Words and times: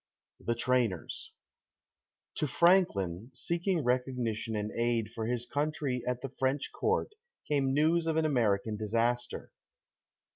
THE 0.39 0.55
TRAINERS 0.55 1.31
To 2.37 2.47
Franklin, 2.47 3.29
seeking 3.35 3.83
recognition 3.83 4.55
and 4.55 4.71
aid 4.71 5.11
for 5.11 5.27
his 5.27 5.45
country 5.45 6.01
at 6.07 6.21
the 6.23 6.29
French 6.39 6.71
court, 6.71 7.13
came 7.47 7.71
news 7.71 8.07
of 8.07 8.17
an 8.17 8.25
American 8.25 8.77
disaster. 8.77 9.51